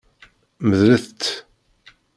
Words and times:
Medlet-t. 0.67 1.23